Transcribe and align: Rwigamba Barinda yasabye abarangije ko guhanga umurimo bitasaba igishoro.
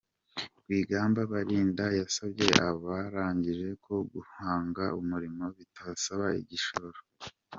Rwigamba 0.63 1.19
Barinda 1.31 1.85
yasabye 1.99 2.47
abarangije 2.69 3.69
ko 3.85 3.93
guhanga 4.13 4.83
umurimo 4.99 5.43
bitasaba 5.57 6.25
igishoro. 6.41 6.99